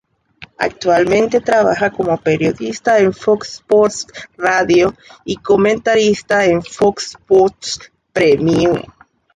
Actualmente 0.57 1.41
trabaja 1.41 1.91
como 1.91 2.17
periodista 2.17 2.97
en 2.97 3.13
Fox 3.13 3.57
Sports 3.57 4.07
Radio 4.35 4.95
y 5.25 5.35
comentarista 5.35 6.43
en 6.45 6.63
Fox 6.63 7.09
Sports 7.11 7.79
Premium. 8.11 8.81